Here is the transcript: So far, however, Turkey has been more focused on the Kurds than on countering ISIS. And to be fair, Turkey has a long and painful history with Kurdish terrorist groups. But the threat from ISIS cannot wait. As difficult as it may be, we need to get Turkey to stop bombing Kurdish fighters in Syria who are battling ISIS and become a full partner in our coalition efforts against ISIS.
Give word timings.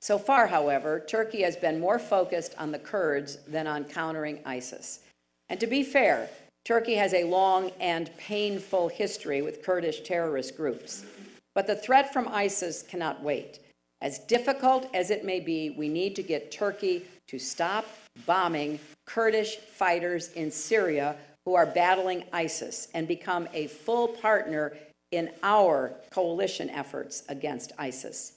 So 0.00 0.18
far, 0.18 0.46
however, 0.46 1.00
Turkey 1.00 1.42
has 1.42 1.56
been 1.56 1.78
more 1.78 1.98
focused 1.98 2.54
on 2.58 2.72
the 2.72 2.78
Kurds 2.78 3.36
than 3.46 3.66
on 3.66 3.84
countering 3.84 4.40
ISIS. 4.46 5.00
And 5.50 5.60
to 5.60 5.66
be 5.66 5.82
fair, 5.82 6.30
Turkey 6.64 6.94
has 6.94 7.12
a 7.12 7.24
long 7.24 7.70
and 7.80 8.10
painful 8.16 8.88
history 8.88 9.42
with 9.42 9.62
Kurdish 9.62 10.00
terrorist 10.00 10.56
groups. 10.56 11.04
But 11.54 11.66
the 11.66 11.76
threat 11.76 12.12
from 12.12 12.28
ISIS 12.28 12.82
cannot 12.82 13.22
wait. 13.22 13.58
As 14.00 14.20
difficult 14.20 14.88
as 14.94 15.10
it 15.10 15.24
may 15.24 15.40
be, 15.40 15.70
we 15.70 15.88
need 15.88 16.16
to 16.16 16.22
get 16.22 16.50
Turkey 16.50 17.04
to 17.28 17.38
stop 17.38 17.86
bombing 18.24 18.78
Kurdish 19.06 19.56
fighters 19.56 20.32
in 20.32 20.50
Syria 20.50 21.16
who 21.44 21.54
are 21.54 21.66
battling 21.66 22.24
ISIS 22.32 22.88
and 22.94 23.06
become 23.06 23.48
a 23.52 23.66
full 23.66 24.08
partner 24.08 24.72
in 25.10 25.30
our 25.42 25.92
coalition 26.10 26.70
efforts 26.70 27.24
against 27.28 27.72
ISIS. 27.78 28.34